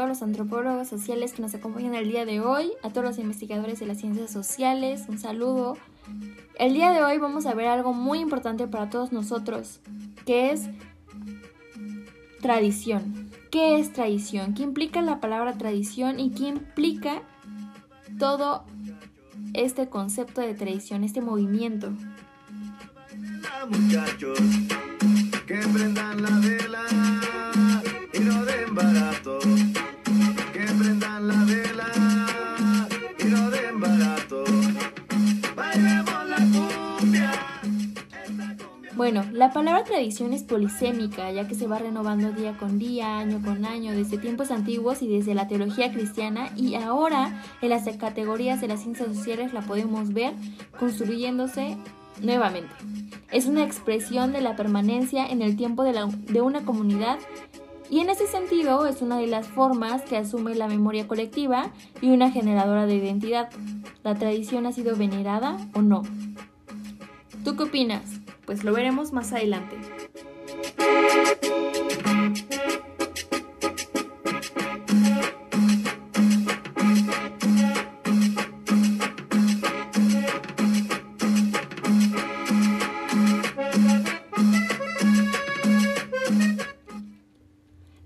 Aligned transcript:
todos 0.00 0.08
los 0.08 0.22
antropólogos 0.22 0.88
sociales 0.88 1.34
que 1.34 1.42
nos 1.42 1.54
acompañan 1.54 1.94
el 1.94 2.08
día 2.08 2.24
de 2.24 2.40
hoy, 2.40 2.72
a 2.82 2.88
todos 2.88 3.04
los 3.04 3.18
investigadores 3.18 3.80
de 3.80 3.86
las 3.86 3.98
ciencias 3.98 4.30
sociales, 4.30 5.04
un 5.10 5.18
saludo. 5.18 5.76
El 6.58 6.72
día 6.72 6.90
de 6.90 7.02
hoy 7.02 7.18
vamos 7.18 7.44
a 7.44 7.52
ver 7.52 7.66
algo 7.66 7.92
muy 7.92 8.20
importante 8.20 8.66
para 8.66 8.88
todos 8.88 9.12
nosotros, 9.12 9.80
que 10.24 10.52
es 10.52 10.70
tradición. 12.40 13.28
¿Qué 13.50 13.78
es 13.78 13.92
tradición? 13.92 14.54
¿Qué 14.54 14.62
implica 14.62 15.02
la 15.02 15.20
palabra 15.20 15.58
tradición 15.58 16.18
y 16.18 16.30
qué 16.30 16.44
implica 16.44 17.20
todo 18.18 18.64
este 19.52 19.90
concepto 19.90 20.40
de 20.40 20.54
tradición, 20.54 21.04
este 21.04 21.20
movimiento? 21.20 21.92
Muchachos, 23.68 24.38
Bueno, 39.12 39.28
la 39.32 39.52
palabra 39.52 39.82
tradición 39.82 40.32
es 40.32 40.44
polisémica, 40.44 41.32
ya 41.32 41.48
que 41.48 41.56
se 41.56 41.66
va 41.66 41.80
renovando 41.80 42.30
día 42.30 42.56
con 42.56 42.78
día, 42.78 43.18
año 43.18 43.42
con 43.44 43.64
año, 43.64 43.90
desde 43.90 44.18
tiempos 44.18 44.52
antiguos 44.52 45.02
y 45.02 45.08
desde 45.08 45.34
la 45.34 45.48
teología 45.48 45.90
cristiana, 45.90 46.52
y 46.56 46.76
ahora 46.76 47.42
en 47.60 47.70
las 47.70 47.88
categorías 47.96 48.60
de 48.60 48.68
las 48.68 48.82
ciencias 48.82 49.12
sociales 49.12 49.52
la 49.52 49.62
podemos 49.62 50.12
ver 50.12 50.34
construyéndose 50.78 51.76
nuevamente. 52.22 52.72
Es 53.32 53.46
una 53.46 53.64
expresión 53.64 54.30
de 54.30 54.42
la 54.42 54.54
permanencia 54.54 55.26
en 55.26 55.42
el 55.42 55.56
tiempo 55.56 55.82
de, 55.82 55.92
de, 56.28 56.40
una 56.40 56.64
comunidad 56.64 57.18
y 57.90 57.98
en 57.98 58.10
ese 58.10 58.28
sentido 58.28 58.86
es 58.86 59.02
una 59.02 59.18
de 59.18 59.26
las 59.26 59.48
formas 59.48 60.02
que 60.02 60.18
asume 60.18 60.54
la 60.54 60.68
memoria 60.68 61.08
colectiva 61.08 61.72
y 62.00 62.10
una 62.10 62.30
generadora 62.30 62.86
de 62.86 62.94
identidad. 62.94 63.48
¿La 64.04 64.14
tradición 64.14 64.66
ha 64.66 64.72
sido 64.72 64.94
venerada 64.94 65.56
o 65.74 65.82
no? 65.82 66.04
¿Tú 67.42 67.56
qué 67.56 67.64
opinas? 67.64 68.20
Pues 68.50 68.64
lo 68.64 68.72
veremos 68.72 69.12
más 69.12 69.32
adelante. 69.32 69.76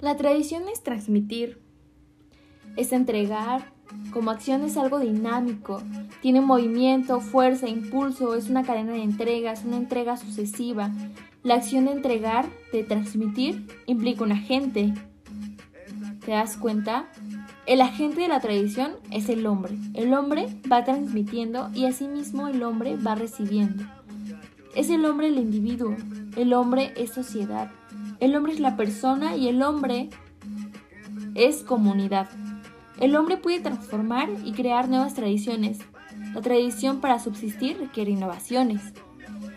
La 0.02 0.14
tradición 0.18 0.68
es 0.68 0.82
transmitir, 0.82 1.58
es 2.76 2.92
entregar, 2.92 3.72
como 4.12 4.30
acción 4.30 4.62
es 4.62 4.76
algo 4.76 5.00
dinámico, 5.00 5.82
tiene 6.22 6.40
movimiento, 6.40 7.20
fuerza, 7.20 7.68
impulso, 7.68 8.36
es 8.36 8.48
una 8.48 8.62
cadena 8.62 8.92
de 8.92 9.02
entregas, 9.02 9.64
una 9.64 9.76
entrega 9.76 10.16
sucesiva. 10.16 10.90
La 11.42 11.56
acción 11.56 11.86
de 11.86 11.92
entregar, 11.92 12.46
de 12.72 12.84
transmitir, 12.84 13.66
implica 13.86 14.24
un 14.24 14.32
agente. 14.32 14.94
¿Te 16.24 16.30
das 16.30 16.56
cuenta? 16.56 17.06
El 17.66 17.80
agente 17.80 18.20
de 18.20 18.28
la 18.28 18.40
tradición 18.40 18.92
es 19.10 19.28
el 19.28 19.46
hombre. 19.46 19.76
El 19.94 20.14
hombre 20.14 20.46
va 20.70 20.84
transmitiendo 20.84 21.70
y 21.74 21.86
asimismo 21.86 22.48
el 22.48 22.62
hombre 22.62 22.96
va 22.96 23.14
recibiendo. 23.14 23.84
Es 24.74 24.90
el 24.90 25.04
hombre 25.04 25.28
el 25.28 25.38
individuo, 25.38 25.96
el 26.36 26.52
hombre 26.52 26.92
es 26.96 27.10
sociedad, 27.12 27.70
el 28.20 28.34
hombre 28.36 28.52
es 28.52 28.60
la 28.60 28.76
persona 28.76 29.36
y 29.36 29.48
el 29.48 29.62
hombre 29.62 30.10
es 31.34 31.62
comunidad. 31.62 32.28
El 32.98 33.16
hombre 33.16 33.36
puede 33.36 33.60
transformar 33.60 34.28
y 34.44 34.52
crear 34.52 34.88
nuevas 34.88 35.14
tradiciones. 35.14 35.78
La 36.32 36.40
tradición 36.40 37.00
para 37.00 37.18
subsistir 37.18 37.78
requiere 37.78 38.12
innovaciones, 38.12 38.82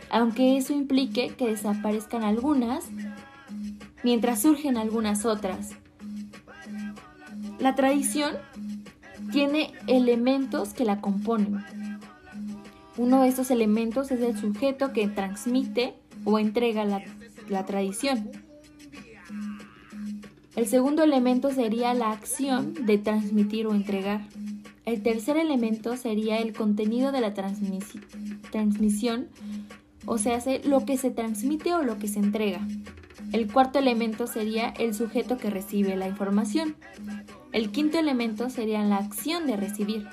aunque 0.09 0.57
eso 0.57 0.73
implique 0.73 1.29
que 1.29 1.47
desaparezcan 1.47 2.23
algunas 2.23 2.85
mientras 4.03 4.41
surgen 4.41 4.77
algunas 4.77 5.25
otras. 5.25 5.71
La 7.59 7.75
tradición 7.75 8.33
tiene 9.31 9.73
elementos 9.87 10.73
que 10.73 10.85
la 10.85 11.01
componen. 11.01 11.63
Uno 12.97 13.21
de 13.21 13.27
estos 13.27 13.51
elementos 13.51 14.11
es 14.11 14.21
el 14.21 14.37
sujeto 14.37 14.93
que 14.93 15.07
transmite 15.07 15.93
o 16.23 16.39
entrega 16.39 16.85
la, 16.85 17.03
la 17.49 17.65
tradición. 17.65 18.46
El 20.57 20.65
segundo 20.65 21.03
elemento 21.03 21.51
sería 21.51 21.93
la 21.93 22.09
acción 22.09 22.73
de 22.73 22.97
transmitir 22.97 23.67
o 23.67 23.75
entregar. 23.75 24.27
El 24.85 25.03
tercer 25.03 25.37
elemento 25.37 25.95
sería 25.97 26.39
el 26.39 26.51
contenido 26.53 27.11
de 27.11 27.21
la 27.21 27.35
transmisión, 27.35 29.27
o 30.07 30.17
sea, 30.17 30.39
lo 30.63 30.83
que 30.83 30.97
se 30.97 31.11
transmite 31.11 31.75
o 31.75 31.83
lo 31.83 31.99
que 31.99 32.07
se 32.07 32.17
entrega. 32.17 32.67
El 33.33 33.53
cuarto 33.53 33.77
elemento 33.77 34.25
sería 34.25 34.69
el 34.69 34.95
sujeto 34.95 35.37
que 35.37 35.51
recibe 35.51 35.95
la 35.95 36.07
información. 36.07 36.75
El 37.51 37.69
quinto 37.69 37.99
elemento 37.99 38.49
sería 38.49 38.81
la 38.81 38.97
acción 38.97 39.45
de 39.45 39.57
recibir. 39.57 40.07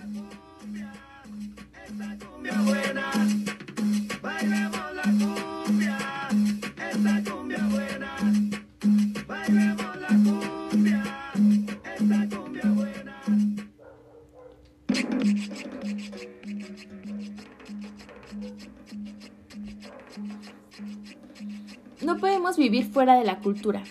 No 22.03 22.19
podemos 22.19 22.57
vivir 22.57 22.91
fuera 22.91 23.17
de 23.19 23.25
la 23.25 23.41
cultura. 23.41 23.83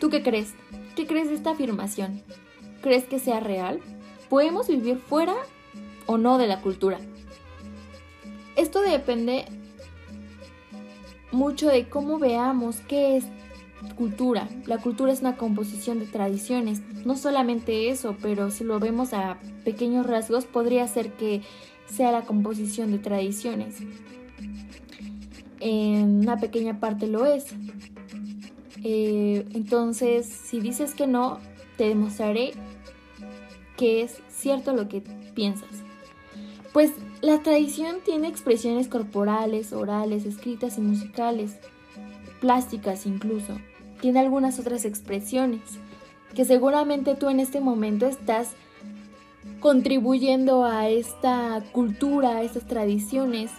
¿Tú 0.00 0.10
qué 0.10 0.22
crees? 0.22 0.54
¿Qué 0.94 1.06
crees 1.06 1.28
de 1.28 1.34
esta 1.34 1.50
afirmación? 1.50 2.22
¿Crees 2.82 3.04
que 3.04 3.18
sea 3.18 3.40
real? 3.40 3.80
¿Podemos 4.28 4.68
vivir 4.68 4.98
fuera 4.98 5.34
o 6.06 6.18
no 6.18 6.38
de 6.38 6.46
la 6.46 6.60
cultura? 6.60 6.98
Esto 8.56 8.82
depende 8.82 9.46
mucho 11.30 11.68
de 11.68 11.88
cómo 11.88 12.18
veamos 12.18 12.80
qué 12.88 13.16
es 13.16 13.24
cultura. 13.96 14.48
La 14.66 14.78
cultura 14.78 15.12
es 15.12 15.20
una 15.20 15.36
composición 15.36 15.98
de 16.00 16.06
tradiciones. 16.06 16.82
No 17.04 17.16
solamente 17.16 17.90
eso, 17.90 18.16
pero 18.20 18.50
si 18.50 18.64
lo 18.64 18.80
vemos 18.80 19.12
a 19.12 19.38
pequeños 19.64 20.06
rasgos, 20.06 20.44
podría 20.44 20.86
ser 20.88 21.12
que 21.12 21.42
sea 21.86 22.12
la 22.12 22.22
composición 22.22 22.90
de 22.90 22.98
tradiciones. 22.98 23.76
En 25.60 26.20
una 26.20 26.38
pequeña 26.38 26.80
parte 26.80 27.06
lo 27.06 27.26
es. 27.26 27.46
Eh, 28.84 29.46
entonces, 29.54 30.26
si 30.26 30.60
dices 30.60 30.94
que 30.94 31.06
no, 31.06 31.38
te 31.76 31.88
demostraré 31.88 32.52
que 33.76 34.02
es 34.02 34.20
cierto 34.28 34.72
lo 34.74 34.88
que 34.88 35.02
piensas. 35.34 35.68
Pues 36.72 36.92
la 37.22 37.42
tradición 37.42 37.96
tiene 38.04 38.28
expresiones 38.28 38.88
corporales, 38.88 39.72
orales, 39.72 40.26
escritas 40.26 40.78
y 40.78 40.80
musicales, 40.80 41.56
plásticas 42.40 43.06
incluso. 43.06 43.58
Tiene 44.00 44.20
algunas 44.20 44.58
otras 44.58 44.84
expresiones 44.84 45.60
que 46.34 46.44
seguramente 46.44 47.14
tú 47.14 47.28
en 47.30 47.40
este 47.40 47.60
momento 47.60 48.06
estás 48.06 48.50
contribuyendo 49.60 50.64
a 50.64 50.88
esta 50.88 51.64
cultura, 51.72 52.36
a 52.36 52.42
estas 52.42 52.66
tradiciones, 52.66 53.50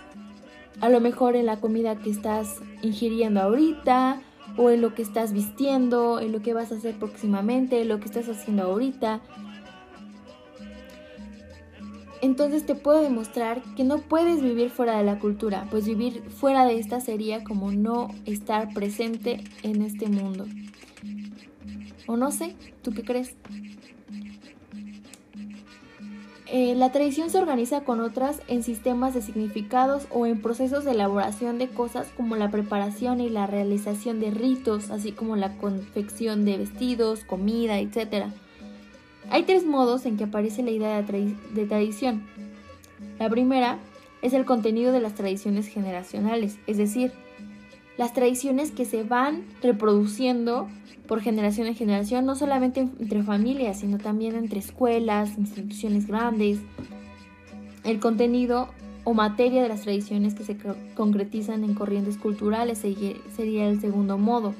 a 0.82 0.90
lo 0.90 1.00
mejor 1.02 1.36
en 1.36 1.46
la 1.46 1.60
comida 1.60 1.98
que 1.98 2.10
estás 2.10 2.62
ingiriendo 2.82 3.42
ahorita, 3.42 4.22
o 4.58 4.70
en 4.70 4.82
lo 4.82 4.94
que 4.94 5.02
estás 5.02 5.32
vistiendo, 5.32 6.20
en 6.20 6.32
lo 6.32 6.42
que 6.42 6.54
vas 6.54 6.72
a 6.72 6.76
hacer 6.76 6.96
próximamente, 6.96 7.82
en 7.82 7.88
lo 7.88 8.00
que 8.00 8.06
estás 8.06 8.28
haciendo 8.28 8.64
ahorita. 8.64 9.22
Entonces 12.22 12.66
te 12.66 12.76
puedo 12.76 13.02
demostrar 13.02 13.62
que 13.76 13.86
no 13.86 14.00
puedes 14.00 14.42
vivir 14.42 14.70
fuera 14.70 14.98
de 14.98 15.06
la 15.06 15.20
cultura, 15.20 15.68
pues 15.72 15.86
vivir 15.86 16.22
fuera 16.30 16.66
de 16.66 16.78
esta 16.78 17.00
sería 17.00 17.44
como 17.44 17.72
no 17.72 18.10
estar 18.26 18.74
presente 18.74 19.42
en 19.64 19.82
este 19.82 20.10
mundo. 20.10 20.46
O 22.08 22.18
no 22.18 22.32
sé, 22.32 22.56
¿tú 22.82 22.92
qué 22.92 23.04
crees? 23.04 23.36
Eh, 26.52 26.74
la 26.76 26.92
tradición 26.92 27.30
se 27.30 27.38
organiza 27.38 27.82
con 27.82 28.00
otras 28.00 28.42
en 28.48 28.64
sistemas 28.64 29.14
de 29.14 29.22
significados 29.22 30.08
o 30.10 30.26
en 30.26 30.42
procesos 30.42 30.84
de 30.84 30.92
elaboración 30.92 31.60
de 31.60 31.70
cosas 31.70 32.08
como 32.18 32.36
la 32.36 32.50
preparación 32.50 33.22
y 33.22 33.30
la 33.30 33.46
realización 33.46 34.20
de 34.20 34.32
ritos, 34.32 34.90
así 34.90 35.12
como 35.12 35.36
la 35.36 35.58
confección 35.58 36.46
de 36.46 36.58
vestidos, 36.58 37.24
comida, 37.24 37.78
etc. 37.78 38.26
Hay 39.30 39.44
tres 39.44 39.64
modos 39.64 40.08
en 40.08 40.18
que 40.18 40.24
aparece 40.24 40.64
la 40.64 40.72
idea 40.72 41.04
de 41.04 41.66
tradición. 41.68 42.28
La 43.20 43.30
primera 43.30 43.78
es 44.24 44.34
el 44.34 44.46
contenido 44.46 44.92
de 44.92 45.02
las 45.02 45.14
tradiciones 45.14 45.68
generacionales, 45.68 46.58
es 46.66 46.78
decir, 46.78 47.12
las 48.00 48.14
tradiciones 48.14 48.72
que 48.72 48.86
se 48.86 49.04
van 49.04 49.44
reproduciendo 49.62 50.70
por 51.06 51.20
generación 51.20 51.68
en 51.68 51.76
generación, 51.76 52.26
no 52.26 52.38
solamente 52.38 52.80
entre 52.80 53.24
familias, 53.24 53.82
sino 53.82 53.98
también 53.98 54.36
entre 54.36 54.60
escuelas, 54.60 55.38
instituciones 55.38 56.08
grandes. 56.08 56.60
El 57.84 58.00
contenido 58.00 58.70
o 59.04 59.14
materia 59.14 59.62
de 59.62 59.68
las 59.68 59.82
tradiciones 59.82 60.34
que 60.34 60.46
se 60.46 60.56
concretizan 60.96 61.66
en 61.66 61.74
corrientes 61.74 62.18
culturales 62.18 62.78
sería 62.78 63.68
el 63.68 63.82
segundo 63.82 64.18
modo. 64.18 64.54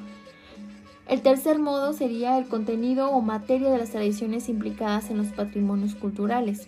El 1.08 1.22
tercer 1.22 1.60
modo 1.60 1.94
sería 1.94 2.38
el 2.38 2.46
contenido 2.50 3.10
o 3.10 3.22
materia 3.22 3.72
de 3.72 3.78
las 3.78 3.92
tradiciones 3.92 4.50
implicadas 4.50 5.10
en 5.12 5.18
los 5.18 5.28
patrimonios 5.28 5.96
culturales. 5.96 6.68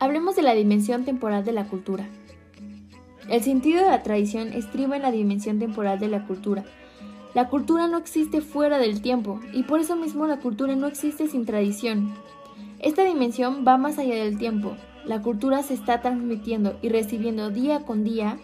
Hablemos 0.00 0.34
de 0.34 0.42
la 0.42 0.54
dimensión 0.54 1.04
temporal 1.04 1.44
de 1.44 1.52
la 1.52 1.68
cultura. 1.68 2.08
El 3.32 3.42
sentido 3.42 3.82
de 3.82 3.88
la 3.88 4.02
tradición 4.02 4.52
estriba 4.52 4.94
en 4.94 5.00
la 5.00 5.10
dimensión 5.10 5.58
temporal 5.58 5.98
de 5.98 6.08
la 6.08 6.26
cultura, 6.26 6.64
la 7.32 7.48
cultura 7.48 7.88
no 7.88 7.96
existe 7.96 8.42
fuera 8.42 8.78
del 8.78 9.00
tiempo 9.00 9.40
y 9.54 9.62
por 9.62 9.80
eso 9.80 9.96
mismo 9.96 10.26
la 10.26 10.38
cultura 10.40 10.76
no 10.76 10.86
existe 10.86 11.26
sin 11.28 11.46
tradición. 11.46 12.12
Esta 12.78 13.04
dimensión 13.04 13.64
va 13.66 13.78
más 13.78 13.98
allá 13.98 14.16
del 14.16 14.36
tiempo. 14.36 14.76
La 15.06 15.22
cultura 15.22 15.62
se 15.62 15.72
está 15.72 16.02
transmitiendo 16.02 16.78
y 16.82 16.90
recibiendo 16.90 17.48
día 17.48 17.86
con 17.86 18.04
día 18.04 18.36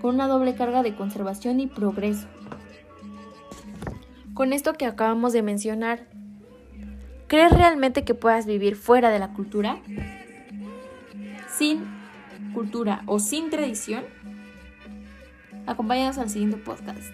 con 0.00 0.14
una 0.14 0.28
doble 0.28 0.54
carga 0.54 0.84
de 0.84 0.94
conservación 0.94 1.58
y 1.58 1.66
progreso. 1.66 2.28
Con 4.34 4.52
esto 4.52 4.74
que 4.74 4.86
acabamos 4.86 5.32
de 5.32 5.42
mencionar, 5.42 6.06
¿crees 7.26 7.50
realmente 7.50 8.04
que 8.04 8.14
puedas 8.14 8.46
vivir 8.46 8.76
fuera 8.76 9.10
de 9.10 9.18
la 9.18 9.32
cultura? 9.32 9.80
Sin 11.48 11.97
cultura 12.52 13.02
o 13.06 13.18
sin 13.18 13.50
tradición, 13.50 14.04
acompáñanos 15.66 16.18
al 16.18 16.30
siguiente 16.30 16.56
podcast. 16.56 17.12